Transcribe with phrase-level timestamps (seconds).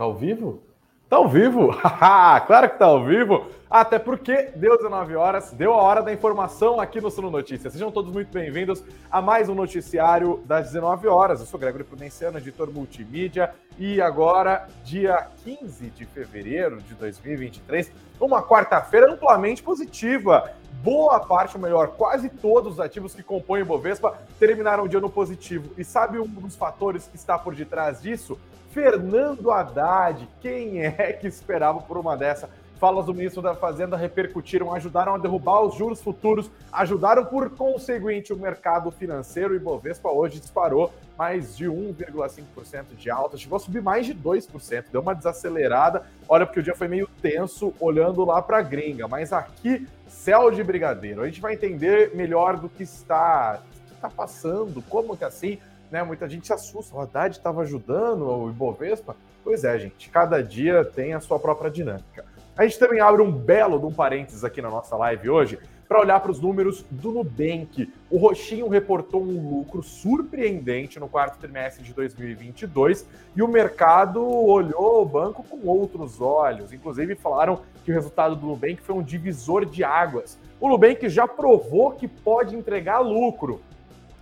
[0.00, 0.62] Tá ao vivo?
[1.10, 1.76] Tá ao vivo?
[2.46, 3.44] claro que tá ao vivo.
[3.68, 7.74] Até porque deu 19 horas, deu a hora da informação aqui no Suno Notícias.
[7.74, 11.40] Sejam todos muito bem-vindos a mais um noticiário das 19 horas.
[11.40, 18.42] Eu sou Gregory Prudenciano, editor multimídia, e agora, dia 15 de fevereiro de 2023, uma
[18.42, 20.50] quarta-feira amplamente positiva.
[20.82, 24.98] Boa parte, ou melhor, quase todos os ativos que compõem o Bovespa terminaram o dia
[24.98, 25.74] no positivo.
[25.76, 28.40] E sabe um dos fatores que está por detrás disso?
[28.70, 32.48] Fernando Haddad, quem é que esperava por uma dessa?
[32.78, 38.32] Falas do ministro da Fazenda repercutiram, ajudaram a derrubar os juros futuros, ajudaram por conseguinte
[38.32, 43.82] o mercado financeiro e Bovespa hoje disparou mais de 1,5% de alta, chegou a subir
[43.82, 46.06] mais de 2%, deu uma desacelerada.
[46.26, 50.50] Olha, porque o dia foi meio tenso olhando lá para a gringa, mas aqui, céu
[50.50, 51.20] de brigadeiro.
[51.20, 53.60] A gente vai entender melhor do que está,
[53.92, 55.58] está passando, como que assim
[55.90, 56.02] né?
[56.02, 56.94] Muita gente se assusta.
[56.94, 59.16] O Haddad estava ajudando o Ibovespa.
[59.42, 62.24] Pois é, gente, cada dia tem a sua própria dinâmica.
[62.56, 65.58] A gente também abre um belo de um parênteses aqui na nossa live hoje
[65.90, 67.92] para olhar para os números do Nubank.
[68.08, 73.04] O Roxinho reportou um lucro surpreendente no quarto trimestre de 2022
[73.34, 76.72] e o mercado olhou o banco com outros olhos.
[76.72, 80.38] Inclusive falaram que o resultado do Nubank foi um divisor de águas.
[80.60, 83.60] O Nubank já provou que pode entregar lucro,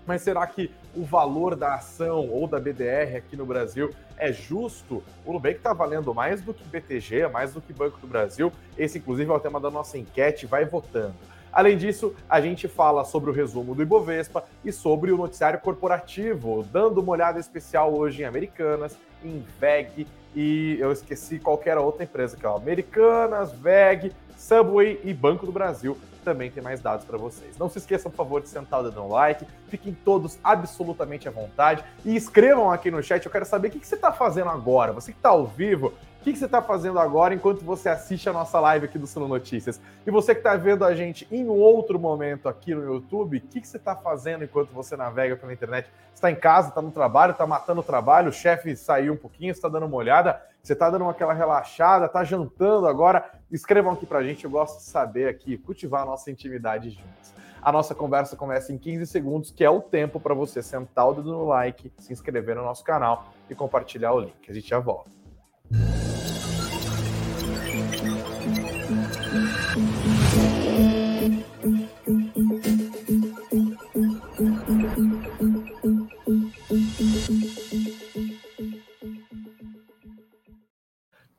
[0.08, 5.04] mas será que o valor da ação ou da BDR aqui no Brasil é justo?
[5.22, 8.50] O Nubank está valendo mais do que BTG, mais do que Banco do Brasil.
[8.78, 10.46] Esse, inclusive, é o tema da nossa enquete.
[10.46, 11.12] Vai votando.
[11.52, 16.66] Além disso, a gente fala sobre o resumo do Ibovespa e sobre o noticiário corporativo,
[16.72, 22.36] dando uma olhada especial hoje em Americanas, em VEG e eu esqueci qualquer outra empresa
[22.36, 25.98] que é Americanas, VEG, Subway e Banco do Brasil
[26.28, 27.56] também tem mais dados para vocês.
[27.56, 31.30] Não se esqueçam, por favor, de sentar o dedo no like, fiquem todos absolutamente à
[31.30, 33.24] vontade e escrevam aqui no chat.
[33.24, 34.92] Eu quero saber o que, você está fazendo agora.
[34.92, 38.32] Você que está ao vivo, o que, você está fazendo agora enquanto você assiste a
[38.32, 39.80] nossa live aqui do Suno Notícias?
[40.06, 43.66] E você que está vendo a gente em outro momento aqui no YouTube, o que,
[43.66, 45.88] você está fazendo enquanto você navega pela internet?
[46.18, 49.52] está em casa, está no trabalho, está matando o trabalho, o chefe saiu um pouquinho,
[49.52, 53.30] está dando uma olhada, você está dando aquela relaxada, está jantando agora?
[53.50, 57.38] Escrevam aqui para a gente, eu gosto de saber aqui, cultivar a nossa intimidade juntos.
[57.62, 61.14] A nossa conversa começa em 15 segundos, que é o tempo para você sentar o
[61.14, 64.48] dedo no like, se inscrever no nosso canal e compartilhar o link.
[64.48, 65.10] A gente já volta.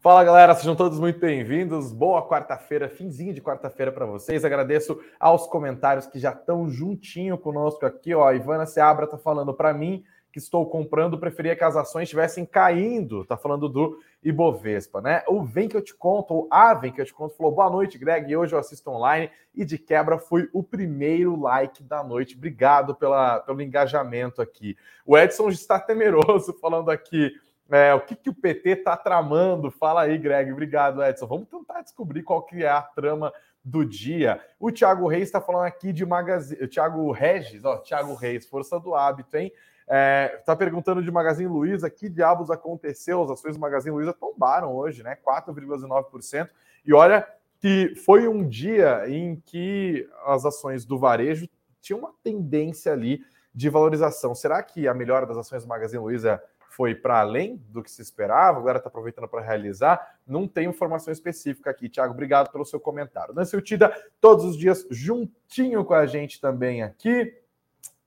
[0.02, 1.92] Fala galera, sejam todos muito bem-vindos.
[1.92, 4.46] Boa quarta-feira, finzinho de quarta-feira para vocês.
[4.46, 8.16] Agradeço aos comentários que já estão juntinho conosco aqui.
[8.16, 12.04] Ó, a Ivana Seabra está falando para mim que estou comprando, preferia que as ações
[12.04, 13.26] estivessem caindo.
[13.26, 15.24] Tá falando do Ibovespa, né?
[15.28, 17.70] O Vem que eu te conto, ou a Vem que eu te conto, falou: boa
[17.70, 18.36] noite, Greg.
[18.36, 22.36] Hoje eu assisto online e de quebra fui o primeiro like da noite.
[22.36, 24.78] Obrigado pela, pelo engajamento aqui.
[25.06, 27.34] O Edson está temeroso falando aqui.
[27.72, 29.70] É, o que, que o PT está tramando?
[29.70, 30.52] Fala aí, Greg.
[30.52, 31.28] Obrigado, Edson.
[31.28, 33.32] Vamos tentar descobrir qual que é a trama
[33.64, 34.42] do dia.
[34.60, 36.64] O Thiago Reis está falando aqui de Magazine.
[36.64, 39.52] O Thiago Regis, ó, Thiago Reis, força do hábito, hein?
[39.90, 43.24] Está é, perguntando de Magazine Luiza, que diabos aconteceu?
[43.24, 45.18] As ações do Magazine Luiza tombaram hoje, né?
[45.26, 46.48] 4,9%.
[46.86, 47.28] E olha
[47.60, 51.50] que foi um dia em que as ações do varejo
[51.82, 53.22] tinham uma tendência ali
[53.54, 54.36] de valorização.
[54.36, 58.02] Será que a melhora das ações do Magazine Luiza foi para além do que se
[58.02, 60.20] esperava, agora está aproveitando para realizar.
[60.26, 61.90] Não tem informação específica aqui.
[61.90, 63.34] Tiago, obrigado pelo seu comentário.
[63.34, 63.92] Nancy Utida,
[64.22, 67.36] todos os dias juntinho com a gente também aqui.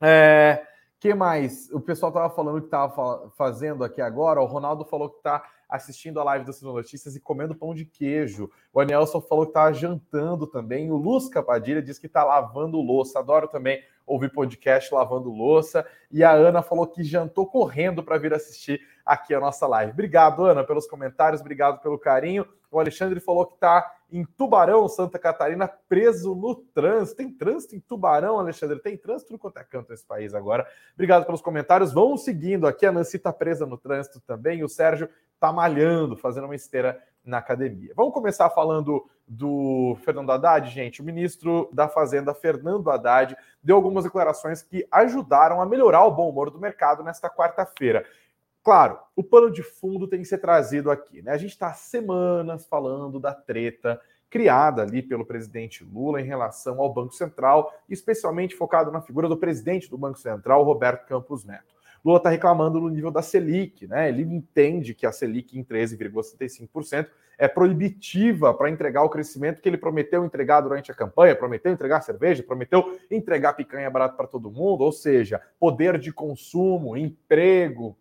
[0.01, 0.65] É,
[1.03, 1.69] que mais?
[1.73, 4.41] O pessoal estava falando que estava fazendo aqui agora.
[4.41, 7.85] O Ronaldo falou que está assistindo a live do Cine Notícias e comendo pão de
[7.85, 8.49] queijo.
[8.73, 10.93] O Anelson falou que está jantando também.
[10.93, 13.19] O Luz Capadilha disse que está lavando louça.
[13.19, 15.85] Adoro também ouvir podcast lavando louça.
[16.09, 19.91] E a Ana falou que jantou correndo para vir assistir aqui a nossa live.
[19.91, 22.47] Obrigado, Ana, pelos comentários, obrigado pelo carinho.
[22.71, 27.17] O Alexandre falou que está em Tubarão, Santa Catarina, preso no trânsito.
[27.17, 28.79] Tem trânsito em Tubarão, Alexandre?
[28.79, 30.67] Tem trânsito no quanto é canto nesse país agora.
[30.95, 31.93] Obrigado pelos comentários.
[31.93, 32.85] Vão seguindo aqui.
[32.85, 34.63] A Nancy está presa no trânsito também.
[34.63, 37.93] O Sérgio está malhando, fazendo uma esteira na academia.
[37.97, 41.01] Vamos começar falando do Fernando Haddad, gente.
[41.01, 46.29] O ministro da Fazenda, Fernando Haddad, deu algumas declarações que ajudaram a melhorar o bom
[46.29, 48.05] humor do mercado nesta quarta-feira.
[48.63, 51.21] Claro, o pano de fundo tem que ser trazido aqui.
[51.21, 51.33] Né?
[51.33, 54.01] A gente está semanas falando da treta
[54.31, 59.37] criada ali pelo presidente Lula em relação ao Banco Central, especialmente focado na figura do
[59.37, 61.73] presidente do Banco Central, Roberto Campos Neto.
[62.05, 64.09] Lula está reclamando no nível da Selic, né?
[64.09, 67.09] Ele entende que a Selic em 13,75%
[67.39, 72.01] é proibitiva para entregar o crescimento que ele prometeu entregar durante a campanha, prometeu entregar
[72.01, 77.97] cerveja, prometeu entregar picanha barato para todo mundo, ou seja, poder de consumo, emprego,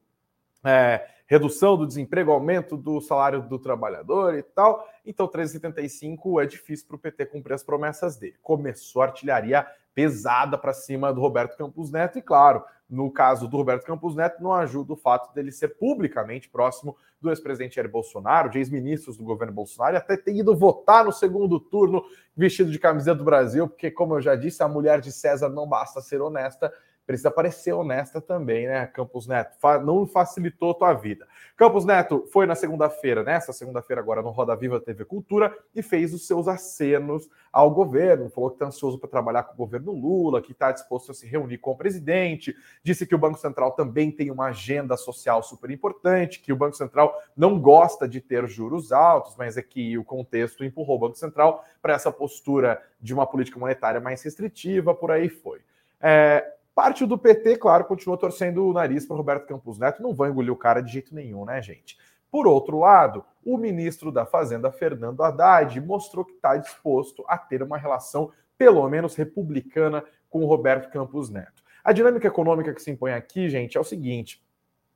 [0.63, 4.85] é, redução do desemprego, aumento do salário do trabalhador e tal.
[5.05, 8.35] Então, 13,75 é difícil para o PT cumprir as promessas dele.
[8.41, 13.55] Começou a artilharia pesada para cima do Roberto Campos Neto, e claro, no caso do
[13.55, 18.49] Roberto Campos Neto, não ajuda o fato dele ser publicamente próximo do ex-presidente Jair Bolsonaro,
[18.49, 22.03] de ex-ministros do governo Bolsonaro, e até ter ido votar no segundo turno
[22.35, 25.67] vestido de camiseta do Brasil, porque, como eu já disse, a mulher de César não
[25.67, 26.73] basta ser honesta,
[27.06, 29.57] precisa parecer honesta também, né, Campos Neto?
[29.83, 31.27] Não facilitou a tua vida.
[31.57, 36.13] Campos Neto foi na segunda-feira, nessa segunda-feira agora no Roda Viva TV Cultura e fez
[36.13, 40.42] os seus acenos ao governo, falou que está ansioso para trabalhar com o governo Lula,
[40.42, 44.09] que está disposto a se reunir com o presidente, disse que o Banco Central também
[44.09, 48.92] tem uma agenda social super importante, que o Banco Central não gosta de ter juros
[48.92, 53.27] altos, mas é que o contexto empurrou o Banco Central para essa postura de uma
[53.27, 55.59] política monetária mais restritiva, por aí foi.
[56.00, 60.29] É, Parte do PT, claro, continua torcendo o nariz para Roberto Campos Neto, não vai
[60.29, 61.97] engolir o cara de jeito nenhum, né, gente?
[62.31, 67.62] Por outro lado, o ministro da Fazenda, Fernando Haddad, mostrou que está disposto a ter
[67.62, 71.62] uma relação, pelo menos republicana, com Roberto Campos Neto.
[71.83, 74.41] A dinâmica econômica que se impõe aqui, gente, é o seguinte: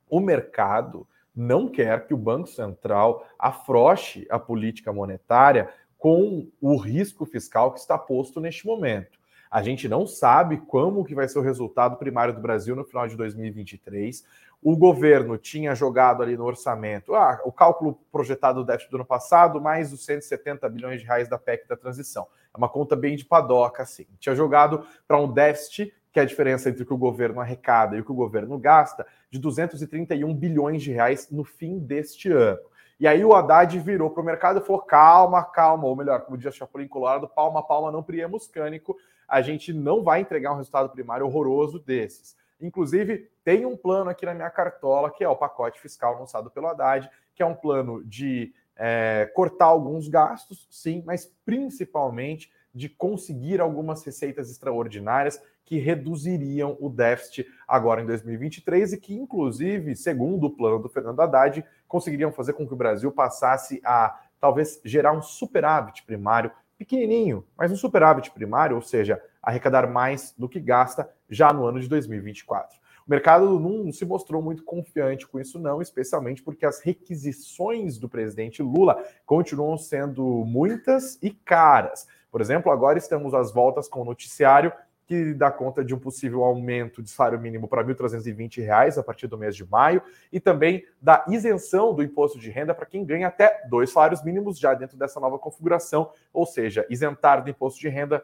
[0.08, 5.68] o mercado não quer que o Banco Central afroche a política monetária
[5.98, 9.18] com o risco fiscal que está posto neste momento.
[9.56, 13.08] A gente não sabe como que vai ser o resultado primário do Brasil no final
[13.08, 14.22] de 2023.
[14.62, 19.06] O governo tinha jogado ali no orçamento ah, o cálculo projetado do déficit do ano
[19.06, 22.26] passado, mais os 170 bilhões de reais da PEC da transição.
[22.54, 24.04] É uma conta bem de padoca, assim.
[24.20, 27.96] Tinha jogado para um déficit, que é a diferença entre o que o governo arrecada
[27.96, 32.60] e o que o governo gasta, de 231 bilhões de reais no fim deste ano.
[33.00, 36.36] E aí o Haddad virou para o mercado e falou: calma, calma, ou melhor, como
[36.36, 38.94] diz Chapolin Colorado, palma, palma, não priemos cânico
[39.28, 42.36] a gente não vai entregar um resultado primário horroroso desses.
[42.60, 46.66] Inclusive, tem um plano aqui na minha cartola, que é o pacote fiscal lançado pelo
[46.68, 53.60] Haddad, que é um plano de é, cortar alguns gastos, sim, mas principalmente de conseguir
[53.60, 60.50] algumas receitas extraordinárias que reduziriam o déficit agora em 2023 e que, inclusive, segundo o
[60.50, 65.22] plano do Fernando Haddad, conseguiriam fazer com que o Brasil passasse a talvez gerar um
[65.22, 71.52] superávit primário pequenininho, mas um superávit primário, ou seja, arrecadar mais do que gasta já
[71.52, 72.78] no ano de 2024.
[73.06, 78.08] O mercado não se mostrou muito confiante com isso, não, especialmente porque as requisições do
[78.08, 82.08] presidente Lula continuam sendo muitas e caras.
[82.32, 84.72] Por exemplo, agora estamos às voltas com o noticiário
[85.06, 89.26] que dá conta de um possível aumento de salário mínimo para R$ 1.320 a partir
[89.28, 93.28] do mês de maio, e também da isenção do imposto de renda para quem ganha
[93.28, 97.88] até dois salários mínimos já dentro dessa nova configuração, ou seja, isentar do imposto de
[97.88, 98.20] renda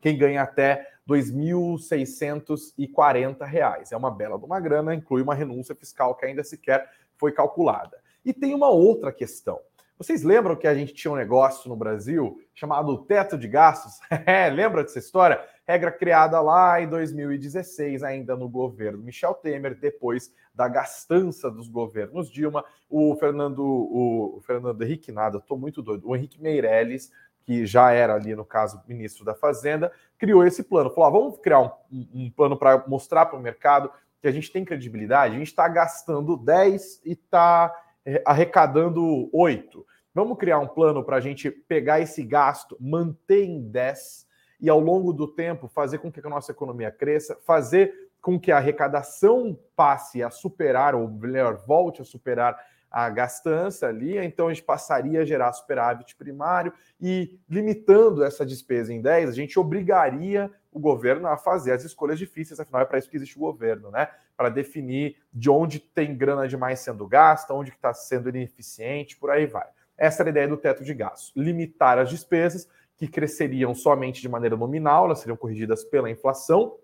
[0.00, 3.90] quem ganha até R$ 2.640.
[3.90, 7.98] É uma bela de uma grana, inclui uma renúncia fiscal que ainda sequer foi calculada.
[8.24, 9.58] E tem uma outra questão.
[10.00, 14.00] Vocês lembram que a gente tinha um negócio no Brasil chamado teto de gastos?
[14.26, 15.44] É, lembra dessa história?
[15.70, 22.28] Regra criada lá em 2016, ainda no governo Michel Temer, depois da gastança dos governos
[22.28, 22.64] Dilma.
[22.88, 26.08] O Fernando, o, Fernando Henrique, nada, estou muito doido.
[26.08, 27.12] O Henrique Meirelles,
[27.44, 30.90] que já era ali, no caso, ministro da Fazenda, criou esse plano.
[30.90, 34.50] Falou: ah, vamos criar um, um plano para mostrar para o mercado que a gente
[34.50, 35.36] tem credibilidade.
[35.36, 37.72] A gente está gastando 10 e está
[38.04, 39.86] é, arrecadando 8.
[40.12, 44.28] Vamos criar um plano para a gente pegar esse gasto, manter em 10
[44.60, 48.52] e ao longo do tempo fazer com que a nossa economia cresça, fazer com que
[48.52, 52.58] a arrecadação passe a superar, ou melhor, volte a superar
[52.90, 58.92] a gastança ali, então a gente passaria a gerar superávit primário e limitando essa despesa
[58.92, 62.98] em 10, a gente obrigaria o governo a fazer as escolhas difíceis, afinal é para
[62.98, 64.08] isso que existe o governo, né?
[64.36, 69.46] Para definir de onde tem grana demais sendo gasta, onde está sendo ineficiente, por aí
[69.46, 69.66] vai.
[69.96, 72.68] Essa era a ideia do teto de gastos, limitar as despesas
[73.00, 76.76] que cresceriam somente de maneira nominal, elas seriam corrigidas pela inflação,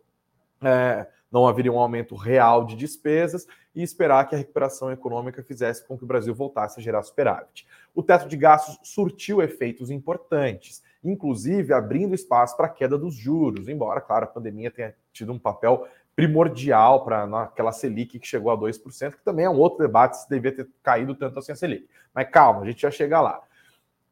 [0.62, 5.86] é, não haveria um aumento real de despesas e esperar que a recuperação econômica fizesse
[5.86, 7.66] com que o Brasil voltasse a gerar superávit.
[7.94, 13.68] O teto de gastos surtiu efeitos importantes, inclusive abrindo espaço para a queda dos juros,
[13.68, 18.56] embora, claro, a pandemia tenha tido um papel primordial para aquela Selic que chegou a
[18.56, 21.86] 2%, que também é um outro debate se devia ter caído tanto assim a Selic.
[22.14, 23.42] Mas calma, a gente já chega lá.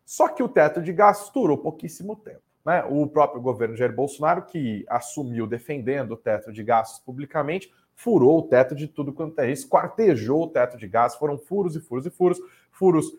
[0.05, 2.43] Só que o teto de gastos durou pouquíssimo tempo.
[2.65, 2.83] Né?
[2.89, 8.43] O próprio governo Jair Bolsonaro, que assumiu defendendo o teto de gastos publicamente, furou o
[8.43, 12.07] teto de tudo quanto é isso, quartejou o teto de gás, foram furos e furos
[12.07, 13.13] e furos, furos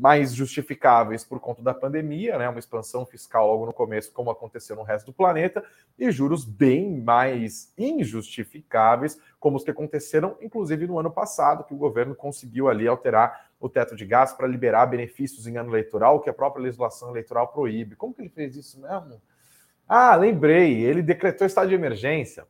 [0.00, 4.76] mais justificáveis por conta da pandemia, né, uma expansão fiscal logo no começo, como aconteceu
[4.76, 5.64] no resto do planeta,
[5.98, 11.78] e juros bem mais injustificáveis, como os que aconteceram, inclusive no ano passado, que o
[11.78, 16.30] governo conseguiu ali alterar o teto de gás para liberar benefícios em ano eleitoral, que
[16.30, 17.96] a própria legislação eleitoral proíbe.
[17.96, 19.20] Como que ele fez isso mesmo?
[19.88, 22.44] Ah, lembrei, ele decretou estado de emergência.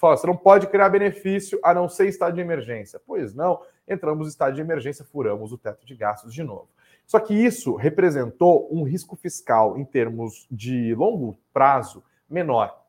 [0.00, 3.00] Você não pode criar benefício a não ser estado de emergência.
[3.06, 6.68] Pois não, entramos no estado de emergência, furamos o teto de gastos de novo.
[7.06, 12.79] Só que isso representou um risco fiscal em termos de longo prazo menor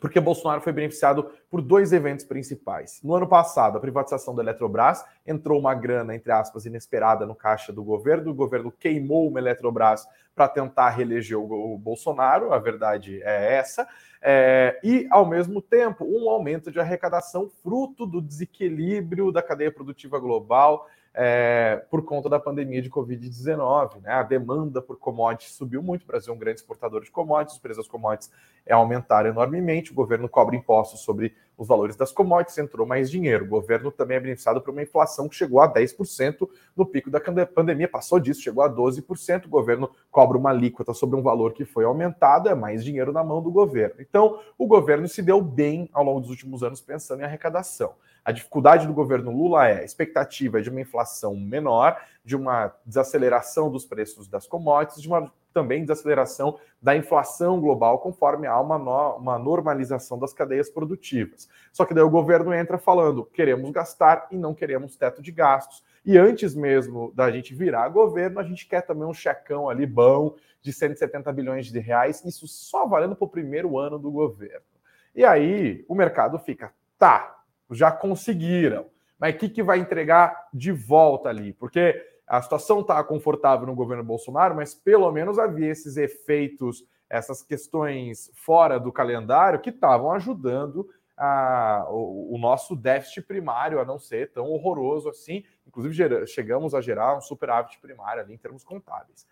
[0.00, 3.00] porque Bolsonaro foi beneficiado por dois eventos principais.
[3.02, 7.72] No ano passado, a privatização da Eletrobras entrou uma grana, entre aspas, inesperada no caixa
[7.72, 8.30] do governo.
[8.30, 13.88] O governo queimou uma Eletrobras para tentar reeleger o Bolsonaro, a verdade é essa.
[14.22, 20.18] É, e, ao mesmo tempo, um aumento de arrecadação fruto do desequilíbrio da cadeia produtiva
[20.18, 24.00] global é, por conta da pandemia de Covid-19.
[24.02, 24.12] Né?
[24.12, 27.60] A demanda por commodities subiu muito, o Brasil é um grande exportador de commodities, os
[27.60, 28.30] preços das commodities
[28.70, 33.44] aumentaram enormemente, o governo cobra impostos sobre os valores das commodities, entrou mais dinheiro.
[33.44, 37.20] O governo também é beneficiado por uma inflação que chegou a 10% no pico da
[37.46, 39.46] pandemia, passou disso, chegou a 12%.
[39.46, 43.24] O governo cobra uma alíquota sobre um valor que foi aumentado, é mais dinheiro na
[43.24, 43.96] mão do governo.
[43.98, 47.94] Então, o governo se deu bem ao longo dos últimos anos pensando em arrecadação.
[48.28, 53.70] A dificuldade do governo Lula é a expectativa de uma inflação menor, de uma desaceleração
[53.70, 59.16] dos preços das commodities, de uma também desaceleração da inflação global, conforme há uma, no,
[59.16, 61.48] uma normalização das cadeias produtivas.
[61.72, 65.82] Só que daí o governo entra falando: queremos gastar e não queremos teto de gastos.
[66.04, 70.36] E antes mesmo da gente virar governo, a gente quer também um checão ali bom
[70.60, 74.66] de 170 bilhões de reais, isso só valendo para o primeiro ano do governo.
[75.14, 77.37] E aí o mercado fica, tá,
[77.70, 78.86] já conseguiram.
[79.18, 81.52] Mas o que, que vai entregar de volta ali?
[81.52, 87.42] Porque a situação está confortável no governo Bolsonaro, mas pelo menos havia esses efeitos, essas
[87.42, 93.98] questões fora do calendário que estavam ajudando a, o, o, nosso déficit primário a não
[93.98, 95.42] ser tão horroroso assim.
[95.66, 99.26] Inclusive, gera, chegamos a gerar um superávit primário ali em termos contábeis.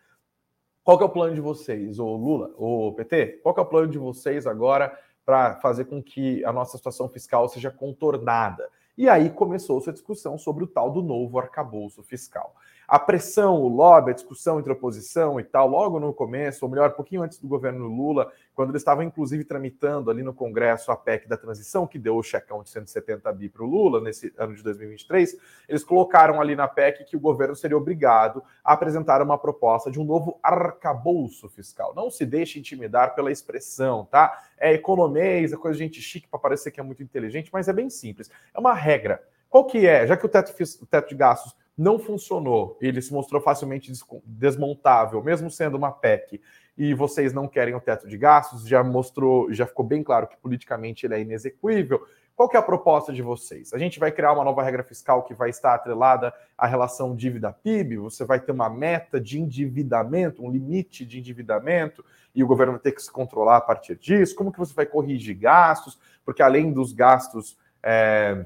[0.82, 3.40] Qual que é o plano de vocês, o Lula, o PT?
[3.42, 7.08] Qual que é o plano de vocês agora para fazer com que a nossa situação
[7.08, 8.70] fiscal seja contornada.
[8.96, 12.54] E aí começou essa discussão sobre o tal do novo arcabouço fiscal
[12.88, 16.90] a pressão, o lobby, a discussão entre oposição e tal, logo no começo, ou melhor,
[16.90, 20.96] um pouquinho antes do governo Lula, quando eles estavam inclusive tramitando ali no Congresso a
[20.96, 24.54] PEC da transição, que deu o checão de 170 bi para o Lula nesse ano
[24.54, 25.36] de 2023,
[25.68, 30.00] eles colocaram ali na PEC que o governo seria obrigado a apresentar uma proposta de
[30.00, 31.92] um novo arcabouço fiscal.
[31.94, 34.42] Não se deixe intimidar pela expressão, tá?
[34.56, 37.72] É economês, é coisa de gente chique para parecer que é muito inteligente, mas é
[37.72, 38.30] bem simples.
[38.54, 39.22] É uma regra.
[39.48, 40.06] Qual que é?
[40.06, 43.92] Já que o teto, o teto de gastos não funcionou, ele se mostrou facilmente
[44.24, 46.40] desmontável, mesmo sendo uma PEC,
[46.76, 50.36] e vocês não querem o teto de gastos, já mostrou, já ficou bem claro que
[50.36, 52.06] politicamente ele é inexequível.
[52.34, 53.72] Qual que é a proposta de vocês?
[53.72, 57.96] A gente vai criar uma nova regra fiscal que vai estar atrelada à relação dívida-PIB?
[57.96, 62.04] Você vai ter uma meta de endividamento, um limite de endividamento,
[62.34, 64.36] e o governo vai ter que se controlar a partir disso?
[64.36, 65.98] Como que você vai corrigir gastos?
[66.26, 68.44] Porque além dos gastos é,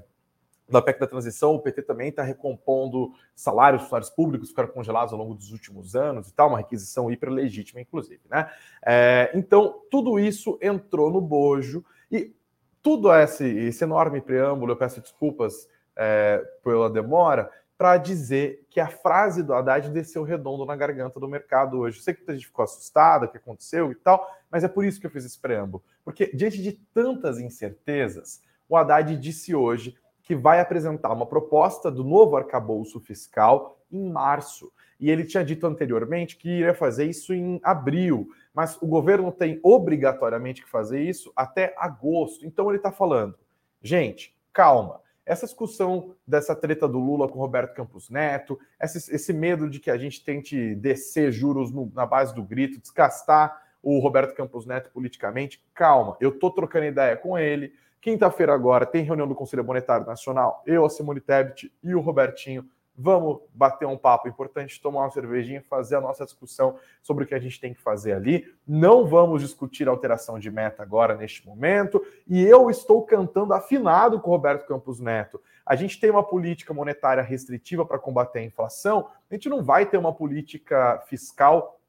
[0.71, 5.13] da PEC da transição, o PT também está recompondo salários, salários públicos que ficaram congelados
[5.13, 8.21] ao longo dos últimos anos e tal, uma requisição hiper legítima, inclusive.
[8.29, 8.51] Né?
[8.85, 12.35] É, então, tudo isso entrou no bojo e
[12.83, 17.51] tudo esse, esse enorme preâmbulo, eu peço desculpas é, pela demora,
[17.81, 21.97] para dizer que a frase do Haddad desceu redondo na garganta do mercado hoje.
[21.97, 24.85] Eu sei que a gente ficou assustada, o que aconteceu e tal, mas é por
[24.85, 25.83] isso que eu fiz esse preâmbulo.
[26.05, 29.97] Porque, diante de tantas incertezas, o Haddad disse hoje
[30.31, 34.73] que vai apresentar uma proposta do novo arcabouço fiscal em março.
[35.01, 39.59] E ele tinha dito anteriormente que iria fazer isso em abril, mas o governo tem
[39.61, 42.47] obrigatoriamente que fazer isso até agosto.
[42.47, 43.37] Então ele está falando,
[43.83, 45.01] gente, calma.
[45.27, 49.91] Essa discussão dessa treta do Lula com Roberto Campos Neto, esse, esse medo de que
[49.91, 54.93] a gente tente descer juros no, na base do grito, desgastar o Roberto Campos Neto
[54.93, 56.17] politicamente, calma.
[56.21, 60.63] Eu estou trocando ideia com ele Quinta-feira agora tem reunião do Conselho Monetário Nacional.
[60.65, 62.67] Eu, a Simone Tebet e o Robertinho
[62.97, 67.35] vamos bater um papo importante, tomar uma cervejinha, fazer a nossa discussão sobre o que
[67.35, 68.47] a gente tem que fazer ali.
[68.67, 72.03] Não vamos discutir alteração de meta agora, neste momento.
[72.27, 75.41] E eu estou cantando afinado com o Roberto Campos Neto.
[75.65, 79.87] A gente tem uma política monetária restritiva para combater a inflação, a gente não vai
[79.87, 81.80] ter uma política fiscal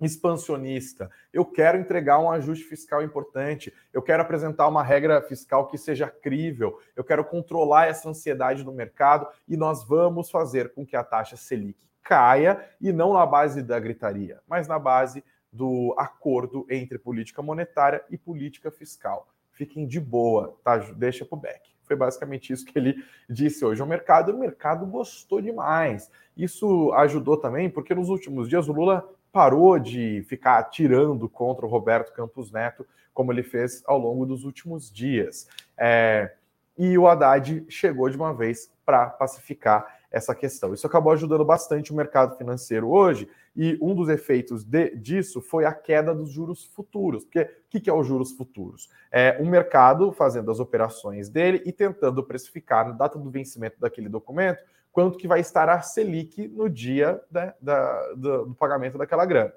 [0.00, 1.10] expansionista.
[1.32, 3.72] Eu quero entregar um ajuste fiscal importante.
[3.92, 6.78] Eu quero apresentar uma regra fiscal que seja crível.
[6.96, 11.36] Eu quero controlar essa ansiedade no mercado e nós vamos fazer com que a taxa
[11.36, 17.40] Selic caia e não na base da gritaria, mas na base do acordo entre política
[17.40, 19.28] monetária e política fiscal.
[19.52, 20.76] Fiquem de boa, tá?
[20.78, 21.72] Deixa pro Beck.
[21.84, 24.32] Foi basicamente isso que ele disse hoje ao mercado.
[24.32, 26.10] O mercado gostou demais.
[26.36, 31.68] Isso ajudou também, porque nos últimos dias o Lula parou de ficar atirando contra o
[31.68, 35.48] Roberto Campos Neto, como ele fez ao longo dos últimos dias.
[35.76, 36.34] É,
[36.78, 40.72] e o Haddad chegou de uma vez para pacificar essa questão.
[40.72, 45.64] Isso acabou ajudando bastante o mercado financeiro hoje, e um dos efeitos de, disso foi
[45.64, 47.24] a queda dos juros futuros.
[47.24, 48.88] Porque o que, que é os juros futuros?
[49.10, 54.08] É o mercado fazendo as operações dele e tentando precificar na data do vencimento daquele
[54.08, 54.62] documento
[54.94, 59.52] quanto que vai estar a Selic no dia né, da, do, do pagamento daquela grana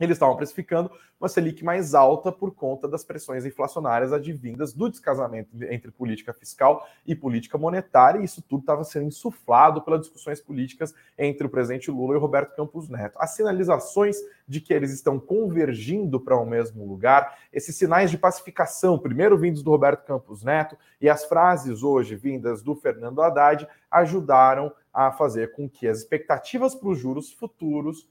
[0.00, 0.90] eles estavam precificando
[1.20, 6.86] uma Selic mais alta por conta das pressões inflacionárias advindas do descasamento entre política fiscal
[7.04, 11.90] e política monetária, e isso tudo estava sendo insuflado pelas discussões políticas entre o presidente
[11.90, 13.18] Lula e o Roberto Campos Neto.
[13.18, 18.18] As sinalizações de que eles estão convergindo para o um mesmo lugar, esses sinais de
[18.18, 23.66] pacificação, primeiro vindos do Roberto Campos Neto, e as frases hoje vindas do Fernando Haddad,
[23.90, 28.08] ajudaram a fazer com que as expectativas para os juros futuros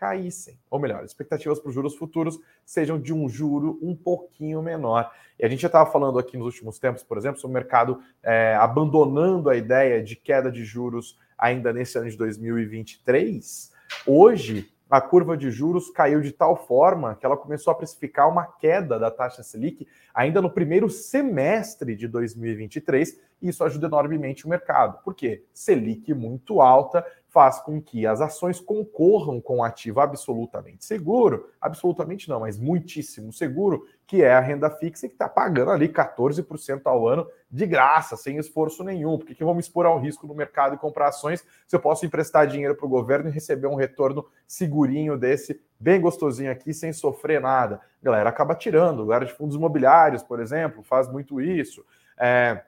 [0.00, 0.58] caíssem.
[0.70, 5.12] Ou melhor, expectativas para os juros futuros sejam de um juro um pouquinho menor.
[5.38, 8.02] E a gente já estava falando aqui nos últimos tempos, por exemplo, sobre o mercado
[8.22, 13.72] é, abandonando a ideia de queda de juros ainda nesse ano de 2023.
[14.06, 18.44] Hoje, a curva de juros caiu de tal forma que ela começou a precificar uma
[18.44, 24.48] queda da taxa Selic ainda no primeiro semestre de 2023, e isso ajuda enormemente o
[24.48, 25.02] mercado.
[25.04, 25.44] Por quê?
[25.52, 32.28] Selic muito alta faz com que as ações concorram com um ativo absolutamente seguro, absolutamente
[32.28, 37.06] não, mas muitíssimo seguro, que é a renda fixa, que está pagando ali 14% ao
[37.06, 39.16] ano de graça, sem esforço nenhum.
[39.16, 41.80] Por que, eu vou me expor ao risco no mercado e comprar ações se eu
[41.80, 46.74] posso emprestar dinheiro para o governo e receber um retorno segurinho desse, bem gostosinho aqui,
[46.74, 47.76] sem sofrer nada?
[48.02, 49.06] A galera acaba tirando.
[49.06, 51.84] Galera de fundos imobiliários, por exemplo, faz muito isso.
[52.18, 52.64] É...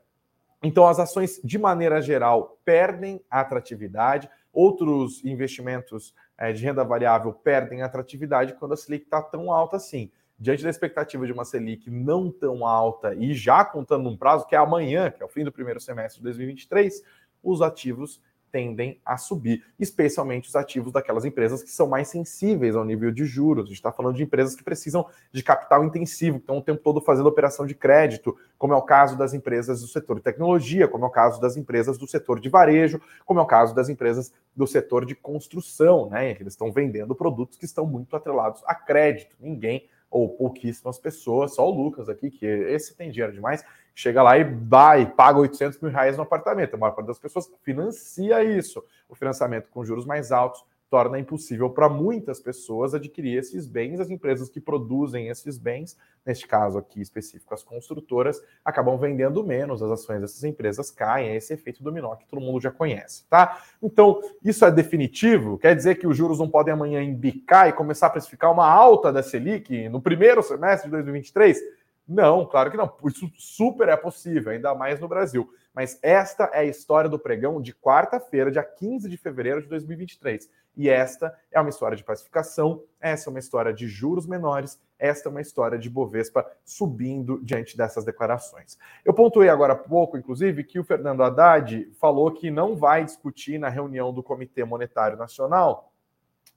[0.63, 7.83] Então, as ações, de maneira geral, perdem atratividade Outros investimentos é, de renda variável perdem
[7.83, 10.11] atratividade quando a Selic está tão alta assim.
[10.39, 14.55] Diante da expectativa de uma Selic não tão alta e já contando um prazo que
[14.55, 17.03] é amanhã, que é o fim do primeiro semestre de 2023,
[17.43, 18.21] os ativos
[18.53, 23.25] tendem a subir, especialmente os ativos daquelas empresas que são mais sensíveis ao nível de
[23.25, 23.65] juros.
[23.65, 26.83] A gente está falando de empresas que precisam de capital intensivo, que estão o tempo
[26.83, 30.87] todo fazendo operação de crédito, como é o caso das empresas do setor de tecnologia,
[30.87, 33.89] como é o caso das empresas do setor de varejo, como é o caso das
[33.89, 36.33] empresas do setor de construção, né?
[36.33, 39.35] Eles estão vendendo produtos que estão muito atrelados a crédito.
[39.41, 44.39] Ninguém ou pouquíssimas pessoas, só o Lucas aqui, que esse tem dinheiro demais, chega lá
[44.39, 46.75] e vai, paga 800 mil reais no apartamento.
[46.75, 48.85] A maior parte das pessoas financia isso.
[49.09, 53.99] O financiamento com juros mais altos torna impossível para muitas pessoas adquirir esses bens.
[53.99, 59.83] As empresas que produzem esses bens, neste caso aqui específico, as construtoras, acabam vendendo menos,
[59.83, 63.63] as ações dessas empresas caem, é esse efeito dominó que todo mundo já conhece, tá?
[63.83, 65.57] Então, isso é definitivo?
[65.57, 69.11] Quer dizer que os juros não podem amanhã embicar e começar a precificar uma alta
[69.11, 71.59] da Selic no primeiro semestre de 2023?
[72.07, 72.93] Não, claro que não.
[73.07, 75.49] Isso super é possível, ainda mais no Brasil.
[75.75, 80.51] Mas esta é a história do pregão de quarta-feira, dia 15 de fevereiro de 2023.
[80.77, 85.29] E esta é uma história de pacificação, essa é uma história de juros menores, esta
[85.29, 88.79] é uma história de Bovespa subindo diante dessas declarações.
[89.05, 93.59] Eu pontuei agora há pouco, inclusive, que o Fernando Haddad falou que não vai discutir
[93.59, 95.93] na reunião do Comitê Monetário Nacional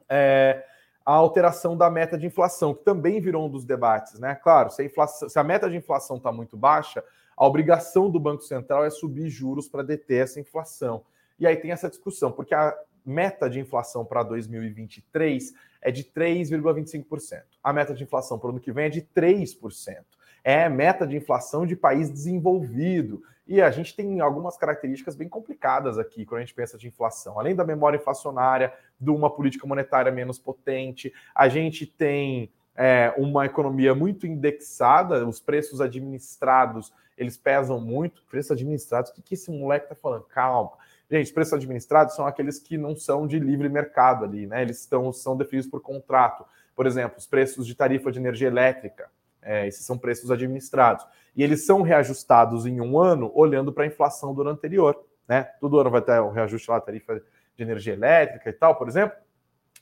[0.08, 0.63] é,
[1.06, 4.36] a alteração da meta de inflação, que também virou um dos debates, né?
[4.36, 7.04] Claro, se a, inflação, se a meta de inflação está muito baixa,
[7.36, 11.04] a obrigação do Banco Central é subir juros para deter essa inflação.
[11.38, 17.43] E aí tem essa discussão, porque a meta de inflação para 2023 é de 3,25%.
[17.63, 20.04] A meta de inflação para o ano que vem é de 3%.
[20.43, 23.21] É meta de inflação de país desenvolvido.
[23.48, 27.39] E a gente tem algumas características bem complicadas aqui quando a gente pensa de inflação.
[27.39, 33.45] Além da memória inflacionária, de uma política monetária menos potente, a gente tem é, uma
[33.45, 38.21] economia muito indexada, os preços administrados eles pesam muito.
[38.29, 40.23] Preços administrados, o que, que esse moleque está falando?
[40.23, 40.71] Calma.
[41.09, 44.61] Gente, preços administrados são aqueles que não são de livre mercado ali, né?
[44.61, 46.45] Eles estão, são definidos por contrato.
[46.75, 49.09] Por exemplo, os preços de tarifa de energia elétrica,
[49.41, 51.05] é, esses são preços administrados.
[51.35, 54.99] E eles são reajustados em um ano olhando para a inflação do ano anterior.
[55.27, 55.43] Né?
[55.59, 57.21] Todo ano vai ter o um reajuste lá, tarifa
[57.55, 59.15] de energia elétrica e tal, por exemplo,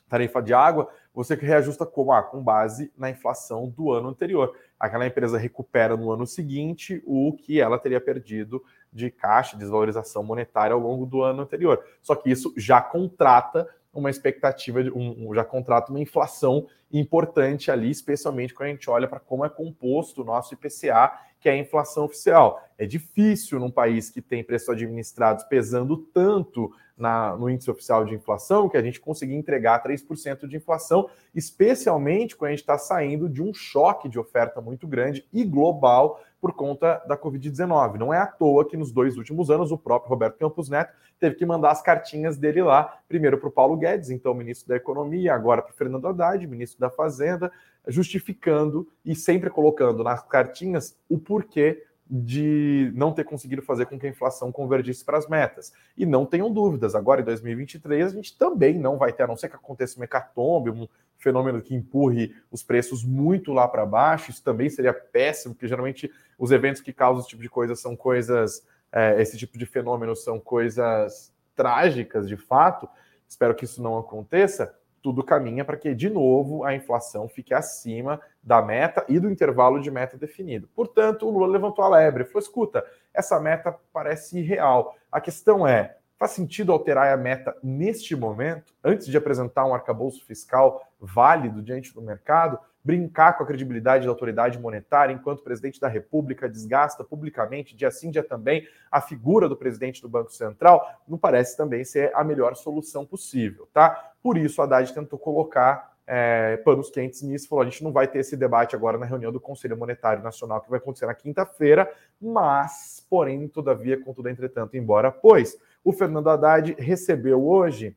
[0.08, 2.12] tarifa de água, você reajusta como?
[2.12, 4.56] Ah, com base na inflação do ano anterior.
[4.80, 10.74] Aquela empresa recupera no ano seguinte o que ela teria perdido de caixa, desvalorização monetária
[10.74, 11.84] ao longo do ano anterior.
[12.02, 17.92] Só que isso já contrata uma expectativa, de, um, já contrata uma inflação importante ali,
[17.92, 21.58] especialmente quando a gente olha para como é composto o nosso IPCA, que é a
[21.58, 22.62] inflação oficial.
[22.78, 28.16] É difícil num país que tem preços administrados pesando tanto na, no índice oficial de
[28.16, 33.30] inflação que a gente conseguir entregar 3% de inflação, especialmente quando a gente está saindo
[33.30, 37.96] de um choque de oferta muito grande e global por conta da Covid-19.
[37.98, 41.38] Não é à toa que nos dois últimos anos o próprio Roberto Campos Neto teve
[41.38, 45.34] que mandar as cartinhas dele lá, primeiro para o Paulo Guedes, então ministro da Economia,
[45.34, 47.50] agora para o Fernando Haddad, ministro da Fazenda,
[47.88, 51.82] justificando e sempre colocando nas cartinhas o porquê
[52.16, 55.74] de não ter conseguido fazer com que a inflação convergisse para as metas.
[55.98, 59.36] E não tenham dúvidas, agora em 2023 a gente também não vai ter, a não
[59.36, 64.30] ser que aconteça um hecatombe, um fenômeno que empurre os preços muito lá para baixo,
[64.30, 67.96] isso também seria péssimo, porque geralmente os eventos que causam esse tipo de coisa são
[67.96, 72.88] coisas, é, esse tipo de fenômeno são coisas trágicas de fato.
[73.28, 74.76] Espero que isso não aconteça.
[75.04, 79.82] Tudo caminha para que, de novo, a inflação fique acima da meta e do intervalo
[79.82, 80.70] de meta definido.
[80.74, 84.96] Portanto, o Lula levantou a lebre, falou: escuta, essa meta parece irreal.
[85.12, 90.26] A questão é: faz sentido alterar a meta neste momento, antes de apresentar um arcabouço
[90.26, 92.58] fiscal válido diante do mercado?
[92.86, 97.90] brincar com a credibilidade da autoridade monetária, enquanto o presidente da República desgasta publicamente, dia
[97.90, 102.26] sim, dia também, a figura do presidente do Banco Central, não parece também ser a
[102.26, 104.12] melhor solução possível, tá?
[104.22, 108.06] Por isso, a Haddad tentou colocar é, panos quentes nisso, falou: a gente não vai
[108.06, 111.90] ter esse debate agora na reunião do Conselho Monetário Nacional, que vai acontecer na quinta-feira,
[112.22, 117.96] mas, porém, todavia, contudo, entretanto, embora, pois o Fernando Haddad recebeu hoje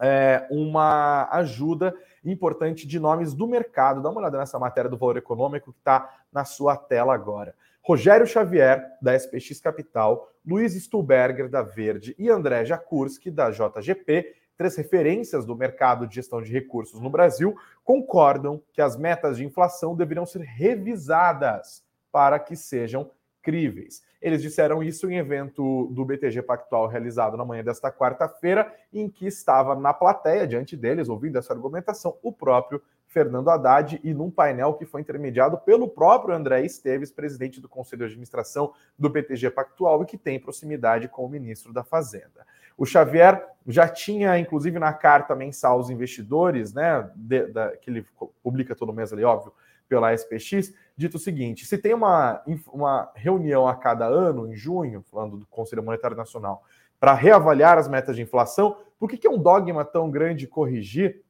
[0.00, 1.94] é, uma ajuda
[2.24, 4.02] importante de nomes do mercado.
[4.02, 7.54] Dá uma olhada nessa matéria do Valor Econômico que está na sua tela agora.
[7.82, 14.76] Rogério Xavier, da SPX Capital, Luiz Stuberger, da Verde, e André Jakurski, da JGP, três
[14.76, 19.96] referências do mercado de gestão de recursos no Brasil, concordam que as metas de inflação
[19.96, 24.02] deveriam ser revisadas para que sejam críveis.
[24.20, 29.26] Eles disseram isso em evento do BTG Pactual realizado na manhã desta quarta-feira, em que
[29.26, 34.74] estava na plateia, diante deles, ouvindo essa argumentação, o próprio Fernando Haddad e num painel
[34.74, 40.02] que foi intermediado pelo próprio André Esteves, presidente do Conselho de Administração do BTG Pactual
[40.02, 42.46] e que tem proximidade com o ministro da Fazenda.
[42.76, 48.06] O Xavier já tinha, inclusive, na carta mensal aos investidores, né, de, da, que ele
[48.42, 49.52] publica todo mês ali, óbvio,
[49.88, 55.02] pela SPX, dito o seguinte: se tem uma, uma reunião a cada ano, em junho,
[55.10, 56.64] falando do Conselho Monetário Nacional,
[56.98, 61.22] para reavaliar as metas de inflação, por que, que é um dogma tão grande corrigir?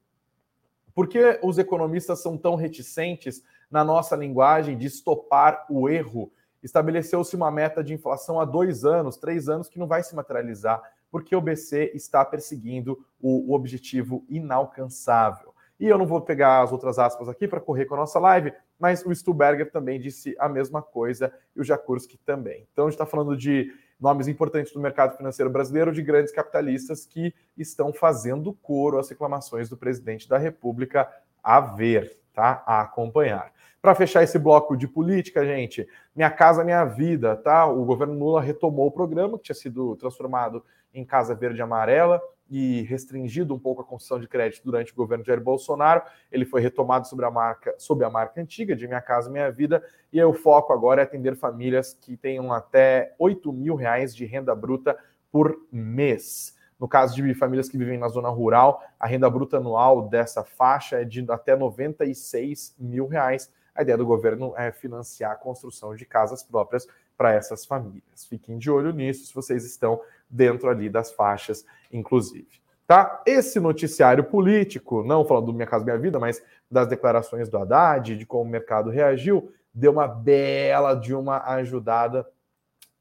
[0.95, 6.31] Por que os economistas são tão reticentes na nossa linguagem de estopar o erro?
[6.63, 10.81] Estabeleceu-se uma meta de inflação há dois anos, três anos, que não vai se materializar,
[11.11, 15.53] porque o BC está perseguindo o, o objetivo inalcançável.
[15.79, 18.53] E eu não vou pegar as outras aspas aqui para correr com a nossa live,
[18.77, 22.67] mas o Stuberger também disse a mesma coisa e o Jakurski também.
[22.73, 27.05] Então a gente está falando de nomes importantes do mercado financeiro brasileiro, de grandes capitalistas
[27.05, 31.09] que estão fazendo coro às reclamações do presidente da República
[31.41, 32.61] a ver, tá?
[32.65, 33.51] A acompanhar.
[33.81, 37.65] Para fechar esse bloco de política, gente, Minha Casa Minha Vida, tá?
[37.65, 40.63] O governo Lula retomou o programa que tinha sido transformado
[40.93, 45.23] em Casa Verde Amarela e restringido um pouco a concessão de crédito durante o governo
[45.23, 46.01] de Jair Bolsonaro.
[46.31, 49.83] Ele foi retomado sobre a marca, sob a marca antiga de Minha Casa Minha Vida,
[50.11, 54.55] e o foco agora é atender famílias que tenham até 8 mil reais de renda
[54.55, 54.97] bruta
[55.31, 56.57] por mês.
[56.79, 61.01] No caso de famílias que vivem na zona rural, a renda bruta anual dessa faixa
[61.01, 63.51] é de até 96 mil reais.
[63.75, 68.25] A ideia do governo é financiar a construção de casas próprias para essas famílias.
[68.25, 72.59] Fiquem de olho nisso se vocês estão dentro ali das faixas, inclusive.
[72.85, 73.21] Tá?
[73.25, 78.15] Esse noticiário político, não falando do Minha Casa Minha Vida, mas das declarações do Haddad,
[78.15, 82.27] de como o mercado reagiu, deu uma bela de uma ajudada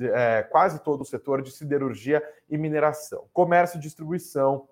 [0.01, 3.27] é, quase todo o setor de siderurgia e mineração.
[3.33, 4.69] Comércio e distribuição,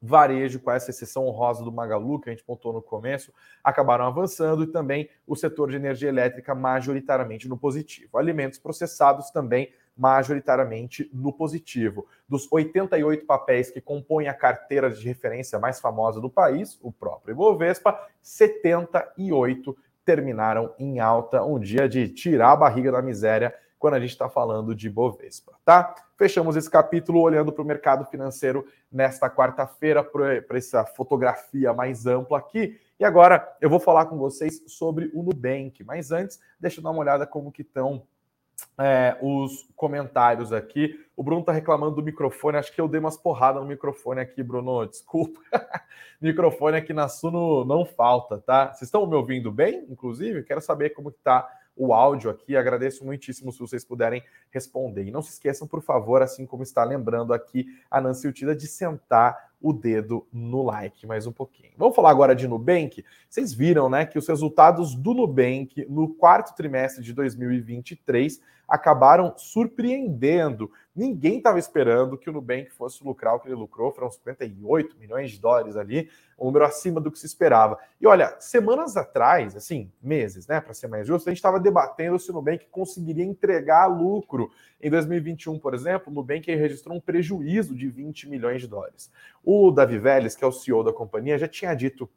[0.00, 4.64] varejo, com essa exceção honrosa do Magalu, que a gente pontou no começo, acabaram avançando
[4.64, 8.18] e também o setor de energia elétrica majoritariamente no positivo.
[8.18, 12.06] Alimentos processados também majoritariamente no positivo.
[12.28, 17.32] Dos 88 papéis que compõem a carteira de referência mais famosa do país, o próprio
[17.32, 24.00] Ibovespa, 78 terminaram em alta, um dia de tirar a barriga da miséria quando a
[24.00, 25.94] gente está falando de Bovespa, tá?
[26.16, 32.38] Fechamos esse capítulo olhando para o mercado financeiro nesta quarta-feira, para essa fotografia mais ampla
[32.38, 32.80] aqui.
[32.98, 35.84] E agora eu vou falar com vocês sobre o Nubank.
[35.84, 38.02] Mas antes, deixa eu dar uma olhada como que estão
[38.78, 41.04] é, os comentários aqui.
[41.16, 42.58] O Bruno está reclamando do microfone.
[42.58, 44.86] Acho que eu dei umas porradas no microfone aqui, Bruno.
[44.86, 45.40] Desculpa.
[46.20, 48.68] microfone aqui na Suno não falta, tá?
[48.68, 50.42] Vocês estão me ouvindo bem, inclusive?
[50.42, 52.56] Quero saber como está o áudio aqui.
[52.56, 55.04] Agradeço muitíssimo se vocês puderem responder.
[55.04, 58.66] E não se esqueçam, por favor, assim como está lembrando aqui a Nancy Utida, de
[58.66, 61.72] sentar o dedo no like mais um pouquinho.
[61.76, 63.04] Vamos falar agora de Nubank.
[63.28, 70.70] Vocês viram, né, que os resultados do Nubank no quarto trimestre de 2023 acabaram surpreendendo.
[70.94, 75.30] Ninguém estava esperando que o Nubank fosse lucrar o que ele lucrou, foram 58 milhões
[75.30, 77.78] de dólares ali, um número acima do que se esperava.
[78.00, 82.18] E olha, semanas atrás, assim, meses, né, para ser mais justo, a gente estava debatendo
[82.18, 84.50] se o Nubank conseguiria entregar lucro.
[84.80, 89.10] Em 2021, por exemplo, o Nubank registrou um prejuízo de 20 milhões de dólares.
[89.44, 92.08] O Davi Vélez, que é o CEO da companhia, já tinha dito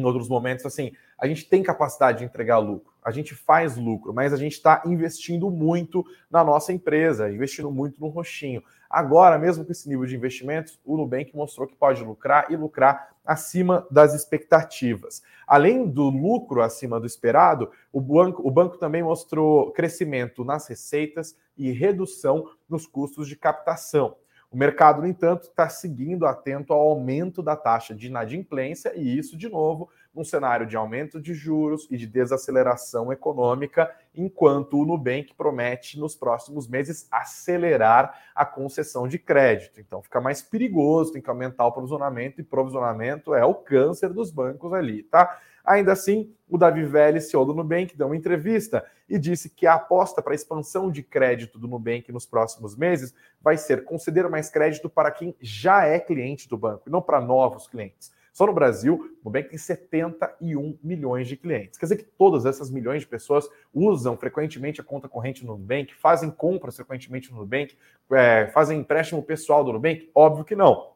[0.00, 4.12] em outros momentos assim: a gente tem capacidade de entregar lucro, a gente faz lucro,
[4.12, 8.62] mas a gente está investindo muito na nossa empresa, investindo muito no roxinho.
[8.88, 13.10] Agora, mesmo com esse nível de investimentos, o Nubank mostrou que pode lucrar e lucrar
[13.24, 15.22] acima das expectativas.
[15.46, 21.36] Além do lucro acima do esperado, o banco, o banco também mostrou crescimento nas receitas
[21.56, 24.16] e redução nos custos de captação.
[24.52, 29.36] O mercado, no entanto, está seguindo atento ao aumento da taxa de inadimplência, e isso,
[29.36, 35.34] de novo, num cenário de aumento de juros e de desaceleração econômica, enquanto o Nubank
[35.34, 39.80] promete, nos próximos meses, acelerar a concessão de crédito.
[39.80, 44.32] Então, fica mais perigoso, tem que aumentar o provisionamento, e provisionamento é o câncer dos
[44.32, 45.38] bancos ali, tá?
[45.64, 49.74] Ainda assim, o Davi Vélez, CEO do Nubank, deu uma entrevista e disse que a
[49.74, 54.48] aposta para a expansão de crédito do Nubank nos próximos meses vai ser conceder mais
[54.48, 58.12] crédito para quem já é cliente do banco e não para novos clientes.
[58.32, 61.76] Só no Brasil, o Nubank tem 71 milhões de clientes.
[61.76, 65.92] Quer dizer que todas essas milhões de pessoas usam frequentemente a conta corrente no Nubank,
[65.94, 67.76] fazem compras frequentemente no Nubank,
[68.12, 70.08] é, fazem empréstimo pessoal do Nubank?
[70.14, 70.90] Óbvio que não.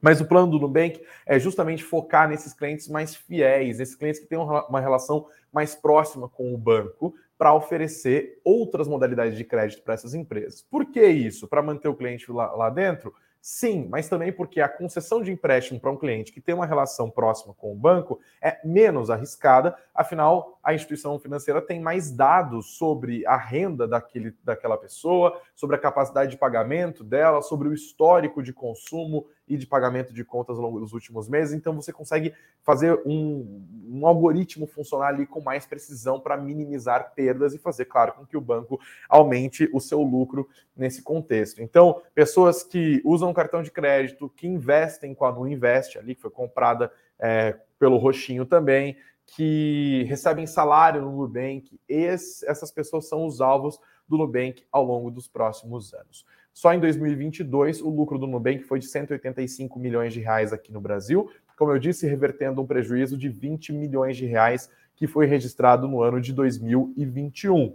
[0.00, 4.26] Mas o plano do Nubank é justamente focar nesses clientes mais fiéis, nesses clientes que
[4.26, 9.94] têm uma relação mais próxima com o banco, para oferecer outras modalidades de crédito para
[9.94, 10.62] essas empresas.
[10.62, 11.48] Por que isso?
[11.48, 13.12] Para manter o cliente lá, lá dentro?
[13.40, 17.10] Sim, mas também porque a concessão de empréstimo para um cliente que tem uma relação
[17.10, 23.26] próxima com o banco é menos arriscada, afinal, a instituição financeira tem mais dados sobre
[23.26, 28.52] a renda daquele, daquela pessoa, sobre a capacidade de pagamento dela, sobre o histórico de
[28.52, 31.54] consumo e de pagamento de contas ao longo dos últimos meses.
[31.54, 37.54] Então você consegue fazer um, um algoritmo funcionar ali com mais precisão para minimizar perdas
[37.54, 41.62] e fazer, claro, com que o banco aumente o seu lucro nesse contexto.
[41.62, 46.22] Então, pessoas que usam cartão de crédito, que investem com a Nu Invest ali, que
[46.22, 53.24] foi comprada é, pelo Roxinho também, que recebem salário no Nubank, esse, essas pessoas são
[53.26, 53.78] os alvos
[54.08, 56.26] do Nubank ao longo dos próximos anos.
[56.52, 60.80] Só em 2022, o lucro do Nubank foi de 185 milhões de reais aqui no
[60.80, 65.86] Brasil, como eu disse, revertendo um prejuízo de 20 milhões de reais que foi registrado
[65.86, 67.74] no ano de 2021.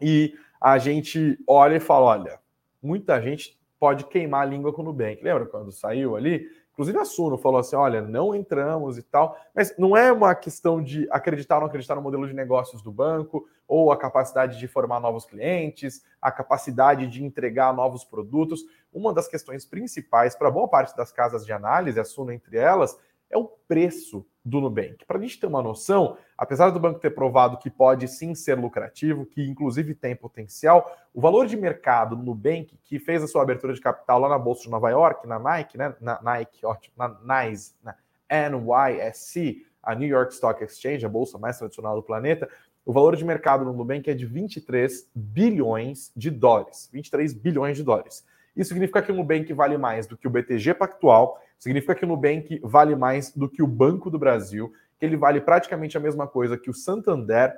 [0.00, 2.38] E a gente olha e fala: olha,
[2.82, 5.22] muita gente pode queimar a língua com o Nubank.
[5.22, 6.46] Lembra quando saiu ali?
[6.78, 10.80] Inclusive a Suno falou assim: olha, não entramos e tal, mas não é uma questão
[10.80, 14.68] de acreditar ou não acreditar no modelo de negócios do banco, ou a capacidade de
[14.68, 18.60] formar novos clientes, a capacidade de entregar novos produtos.
[18.92, 22.96] Uma das questões principais para boa parte das casas de análise, a Suno entre elas,
[23.28, 25.04] é o preço do Nubank.
[25.06, 28.58] Para a gente ter uma noção, apesar do banco ter provado que pode sim ser
[28.58, 33.42] lucrativo, que inclusive tem potencial, o valor de mercado do Nubank, que fez a sua
[33.42, 35.94] abertura de capital lá na Bolsa de Nova York, na Nike, né?
[36.00, 37.94] Na Nike, ótimo, na NYSE, na
[38.30, 42.48] NYSC, a New York Stock Exchange, a bolsa mais tradicional do planeta,
[42.84, 46.88] o valor de mercado no Nubank é de 23 bilhões de dólares.
[46.90, 48.24] 23 bilhões de dólares.
[48.56, 52.08] Isso significa que o Nubank vale mais do que o BTG Pactual, significa que o
[52.08, 56.26] Nubank vale mais do que o Banco do Brasil, que ele vale praticamente a mesma
[56.26, 57.54] coisa que o Santander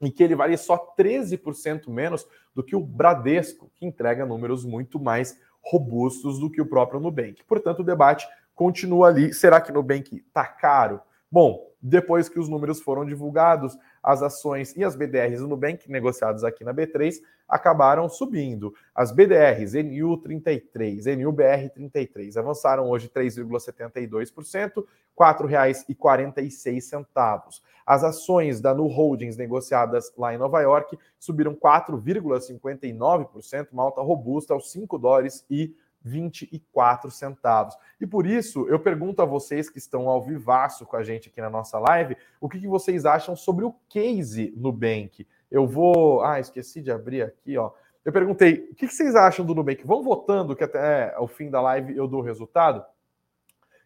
[0.00, 4.98] e que ele vale só 13% menos do que o Bradesco, que entrega números muito
[5.00, 7.42] mais robustos do que o próprio Nubank.
[7.44, 9.32] Portanto, o debate continua ali.
[9.32, 11.00] Será que Nubank está caro?
[11.30, 16.42] Bom, depois que os números foram divulgados, as ações e as BDRs do Nubank, negociadas
[16.42, 18.72] aqui na B3, acabaram subindo.
[18.94, 27.60] As BDRs NU33, NUBR33, avançaram hoje 3,72%, R$ 4,46.
[27.86, 34.54] As ações da Nu Holdings negociadas lá em Nova York subiram 4,59%, uma alta robusta
[34.54, 37.74] aos 5 dólares e 24 centavos.
[37.98, 41.40] E por isso, eu pergunto a vocês que estão ao vivaço com a gente aqui
[41.40, 45.26] na nossa live, o que, que vocês acham sobre o case Nubank?
[45.50, 46.22] Eu vou...
[46.22, 47.72] Ah, esqueci de abrir aqui, ó.
[48.04, 49.86] Eu perguntei, o que, que vocês acham do Nubank?
[49.86, 52.80] Vão votando que até o fim da live eu dou o resultado.
[52.80, 52.84] O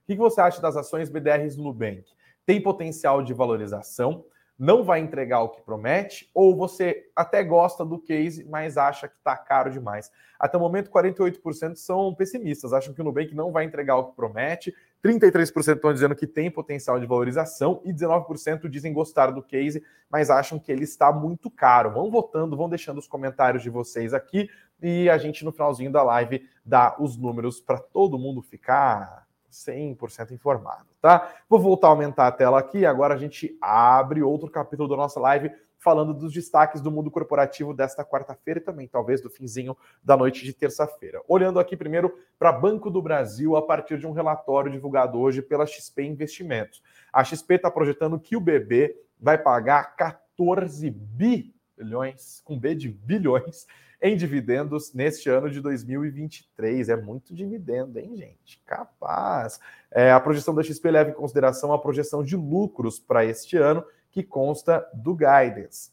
[0.07, 2.05] que, que você acha das ações BDRs do Nubank?
[2.45, 4.25] Tem potencial de valorização?
[4.59, 9.17] Não vai entregar o que promete, ou você até gosta do case, mas acha que
[9.17, 10.11] está caro demais.
[10.39, 14.17] Até o momento, 48% são pessimistas, acham que o Nubank não vai entregar o que
[14.17, 19.85] promete, 33% estão dizendo que tem potencial de valorização e 19% dizem gostar do case,
[20.11, 21.93] mas acham que ele está muito caro.
[21.93, 24.49] Vão votando, vão deixando os comentários de vocês aqui
[24.83, 30.33] e a gente no finalzinho da live dá os números para todo mundo ficar 100%
[30.33, 31.35] informado, tá?
[31.49, 32.85] Vou voltar a aumentar a tela aqui.
[32.85, 37.73] Agora a gente abre outro capítulo da nossa live falando dos destaques do mundo corporativo
[37.73, 41.23] desta quarta-feira e também talvez do finzinho da noite de terça-feira.
[41.29, 45.67] Olhando aqui primeiro para Banco do Brasil a partir de um relatório divulgado hoje pela
[45.67, 46.83] XP Investimentos.
[47.13, 53.67] A XP está projetando que o BB vai pagar 14 bilhões, com B de bilhões,
[54.01, 56.89] em dividendos neste ano de 2023.
[56.89, 58.63] É muito dividendo, hein, gente?
[58.65, 59.59] Capaz.
[59.91, 63.85] É, a projeção da XP leva em consideração a projeção de lucros para este ano,
[64.11, 65.91] que consta do guidance.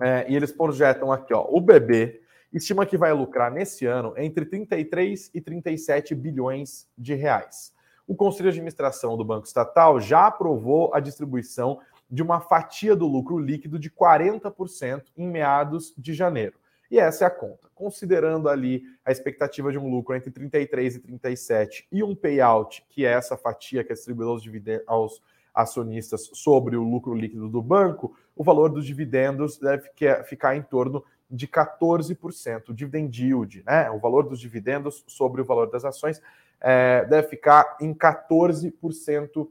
[0.00, 2.20] É, e eles projetam aqui, ó, o BB
[2.52, 7.72] estima que vai lucrar nesse ano entre 33 e 37 bilhões de reais.
[8.06, 13.06] O Conselho de Administração do Banco Estatal já aprovou a distribuição de uma fatia do
[13.06, 16.54] lucro líquido de 40% em meados de janeiro.
[16.94, 17.68] E essa é a conta.
[17.74, 23.04] Considerando ali a expectativa de um lucro entre 33 e 37 e um payout, que
[23.04, 28.16] é essa fatia que é distribuída aos, aos acionistas sobre o lucro líquido do banco,
[28.36, 29.90] o valor dos dividendos deve
[30.22, 32.68] ficar em torno de 14%.
[32.68, 33.90] O dividend yield, né?
[33.90, 36.22] O valor dos dividendos sobre o valor das ações
[36.60, 39.48] é, deve ficar em 14%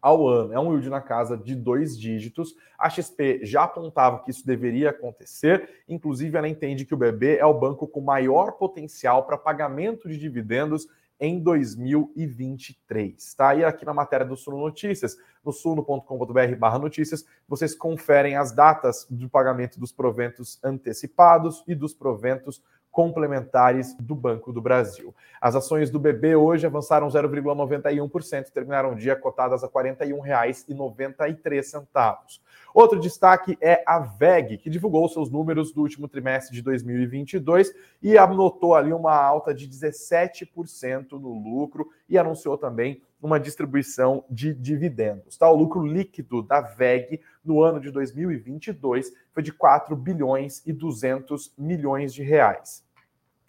[0.00, 0.52] ao ano.
[0.52, 2.54] É um yield na casa de dois dígitos.
[2.78, 7.46] A XP já apontava que isso deveria acontecer, inclusive ela entende que o BB é
[7.46, 10.86] o banco com maior potencial para pagamento de dividendos
[11.20, 13.34] em 2023.
[13.34, 13.54] Tá?
[13.54, 19.06] E aqui na matéria do Suno Notícias, no suno.com.br barra notícias, vocês conferem as datas
[19.10, 25.14] do pagamento dos proventos antecipados e dos proventos complementares do Banco do Brasil.
[25.40, 32.40] As ações do BB hoje avançaram 0,91%, terminaram o dia cotadas a R$ 41,93.
[32.72, 38.16] Outro destaque é a VEG, que divulgou seus números do último trimestre de 2022 e
[38.16, 45.36] anotou ali uma alta de 17% no lucro e anunciou também uma distribuição de dividendos.
[45.36, 45.50] Tá?
[45.50, 51.52] O lucro líquido da VEG no ano de 2022 foi de 4 bilhões e 200
[51.58, 52.84] milhões de reais.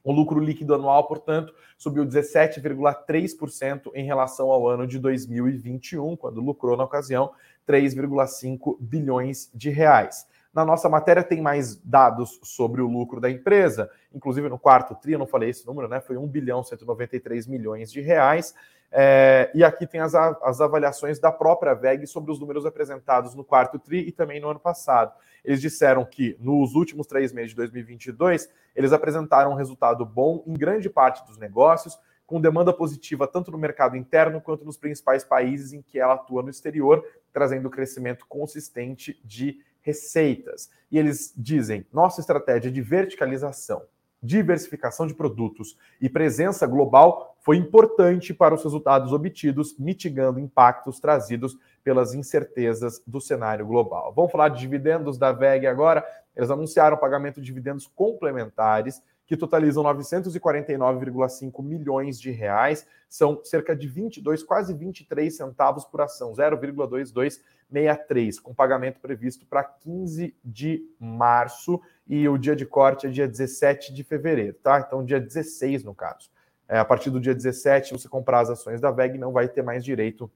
[0.03, 6.75] O lucro líquido anual, portanto, subiu 17,3% em relação ao ano de 2021, quando lucrou
[6.75, 7.31] na ocasião
[7.67, 10.25] 3,5 bilhões de reais.
[10.53, 15.13] Na nossa matéria tem mais dados sobre o lucro da empresa, inclusive no quarto tri,
[15.13, 16.01] eu não falei esse número, né?
[16.01, 18.53] Foi 1 bilhão 193 milhões de reais.
[18.91, 23.43] É, e aqui tem as, as avaliações da própria VEG sobre os números apresentados no
[23.45, 25.13] quarto TRI e também no ano passado.
[25.45, 30.53] Eles disseram que nos últimos três meses de 2022, eles apresentaram um resultado bom em
[30.53, 31.97] grande parte dos negócios,
[32.31, 36.41] com demanda positiva tanto no mercado interno quanto nos principais países em que ela atua
[36.41, 40.69] no exterior, trazendo crescimento consistente de receitas.
[40.89, 43.81] E eles dizem: nossa estratégia de verticalização,
[44.23, 51.57] diversificação de produtos e presença global foi importante para os resultados obtidos, mitigando impactos trazidos
[51.83, 54.13] pelas incertezas do cenário global.
[54.13, 56.05] Vamos falar de dividendos da VEG agora.
[56.33, 63.87] Eles anunciaram pagamento de dividendos complementares que totalizam 949,5 milhões de reais, são cerca de
[63.87, 72.27] 22, quase 23 centavos por ação, 0,2263, com pagamento previsto para 15 de março e
[72.27, 74.83] o dia de corte é dia 17 de fevereiro, tá?
[74.85, 76.29] Então, dia 16 no caso.
[76.67, 79.61] É, a partir do dia 17, você comprar as ações da VEG não vai ter
[79.61, 80.29] mais direito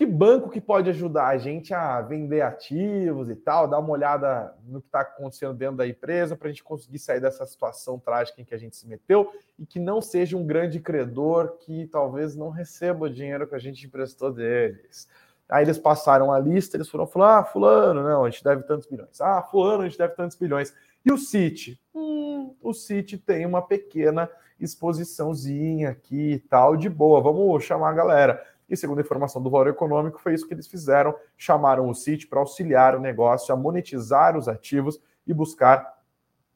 [0.00, 4.54] Que banco que pode ajudar a gente a vender ativos e tal, dar uma olhada
[4.64, 8.40] no que está acontecendo dentro da empresa para a gente conseguir sair dessa situação trágica
[8.40, 12.34] em que a gente se meteu e que não seja um grande credor que talvez
[12.34, 15.06] não receba o dinheiro que a gente emprestou deles.
[15.50, 18.86] Aí eles passaram a lista, eles foram falar: ah, fulano, não, a gente deve tantos
[18.86, 19.20] bilhões.
[19.20, 20.72] Ah, fulano, a gente deve tantos bilhões.
[21.04, 21.80] E o City?
[21.94, 24.30] Hum, o City tem uma pequena
[24.60, 28.46] exposiçãozinha aqui e tal, de boa, vamos chamar a galera.
[28.68, 31.14] E segundo a informação do Valor Econômico, foi isso que eles fizeram.
[31.36, 35.98] Chamaram o City para auxiliar o negócio a monetizar os ativos e buscar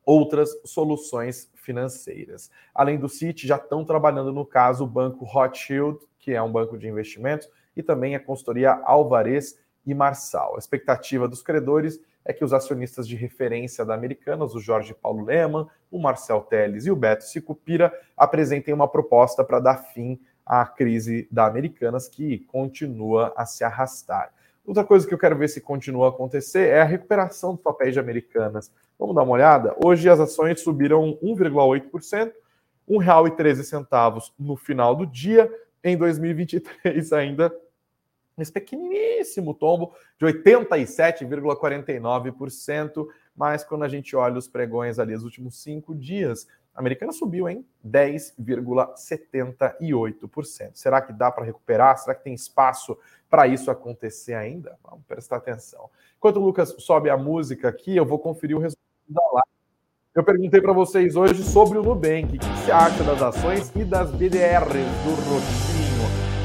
[0.05, 2.51] outras soluções financeiras.
[2.75, 6.79] Além do City, já estão trabalhando no caso o banco Rothschild, que é um banco
[6.79, 10.55] de investimentos, e também a consultoria Alvarez e Marçal.
[10.55, 15.25] A expectativa dos credores é que os acionistas de referência da Americanas, o Jorge Paulo
[15.25, 20.65] Leman, o Marcel Teles e o Beto Sicupira, apresentem uma proposta para dar fim à
[20.65, 24.33] crise da Americanas, que continua a se arrastar.
[24.67, 27.93] Outra coisa que eu quero ver se continua a acontecer é a recuperação dos papéis
[27.93, 28.73] de Americanas.
[28.99, 29.77] Vamos dar uma olhada?
[29.85, 32.33] Hoje as ações subiram 1,8%,
[32.89, 35.53] R$ 1,13 no final do dia.
[35.83, 37.55] Em 2023 ainda
[38.43, 43.07] esse pequeniníssimo tombo de 87,49%,
[43.37, 47.49] mas quando a gente olha os pregões ali, os últimos cinco dias, A americana subiu
[47.49, 50.73] em 10,78%.
[50.75, 51.97] Será que dá para recuperar?
[51.97, 52.99] Será que tem espaço
[53.31, 54.77] para isso acontecer ainda?
[54.83, 55.89] Vamos prestar atenção.
[56.19, 59.55] Enquanto o Lucas sobe a música aqui, eu vou conferir o resultado da live.
[60.17, 62.37] Eu perguntei para vocês hoje sobre o Nubank.
[62.37, 65.84] O que você acha das ações e das BDRs do Rotinho?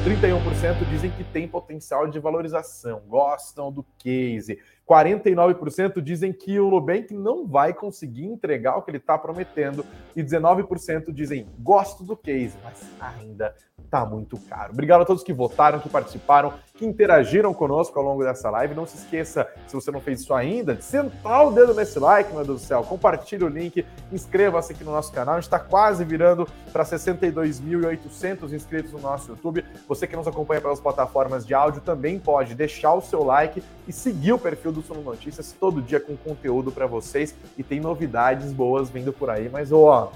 [0.04, 4.58] 31% dizem que tem potencial de valorização, gostam do case.
[4.90, 9.86] 49% dizem que o Nubank não vai conseguir entregar o que ele está prometendo
[10.16, 14.72] e 19% dizem gosto do case, mas ainda está muito caro.
[14.72, 18.74] Obrigado a todos que votaram, que participaram, que interagiram conosco ao longo dessa live.
[18.74, 22.32] Não se esqueça, se você não fez isso ainda, de sentar o dedo nesse like,
[22.32, 22.82] meu Deus do céu.
[22.84, 25.34] Compartilhe o link, inscreva-se aqui no nosso canal.
[25.34, 29.64] A gente está quase virando para 62.800 inscritos no nosso YouTube.
[29.88, 33.92] Você que nos acompanha pelas plataformas de áudio também pode deixar o seu like e
[33.92, 38.52] seguir o perfil do Sono Notícias todo dia com conteúdo para vocês e tem novidades
[38.52, 40.12] boas vindo por aí, mas ó,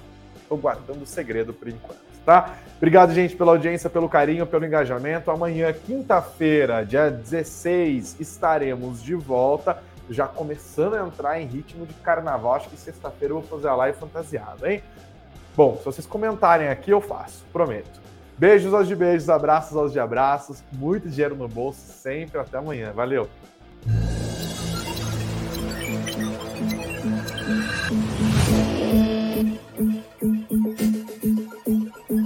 [0.49, 2.57] tô guardando o segredo por enquanto, tá?
[2.77, 5.31] Obrigado, gente, pela audiência, pelo carinho, pelo engajamento.
[5.31, 12.55] Amanhã, quinta-feira, dia 16, estaremos de volta, já começando a entrar em ritmo de carnaval.
[12.55, 14.83] Acho que sexta-feira eu vou fazer a live fantasiada, hein?
[15.57, 18.05] Bom, se vocês comentarem aqui, eu faço, prometo.
[18.37, 22.41] Beijos aos de beijos, abraços aos de abraços, muito dinheiro no bolso sempre.
[22.41, 22.93] Até amanhã.
[22.93, 23.29] Valeu!